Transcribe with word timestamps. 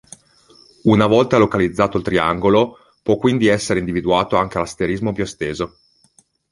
Una 0.85 1.05
volta 1.05 1.37
localizzato 1.37 1.97
il 1.97 2.03
triangolo, 2.03 2.79
può 3.03 3.17
quindi 3.17 3.45
essere 3.45 3.77
individuato 3.77 4.35
anche 4.35 4.57
l'asterismo 4.57 5.13
più 5.13 5.21
esteso. 5.21 5.75